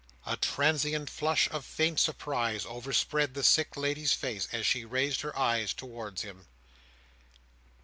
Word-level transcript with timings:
A 0.25 0.35
transient 0.35 1.11
flush 1.11 1.47
of 1.51 1.63
faint 1.63 1.99
surprise 1.99 2.65
overspread 2.65 3.35
the 3.35 3.43
sick 3.43 3.77
lady's 3.77 4.13
face 4.13 4.47
as 4.51 4.65
she 4.65 4.83
raised 4.83 5.21
her 5.21 5.37
eyes 5.37 5.75
towards 5.75 6.23
him. 6.23 6.47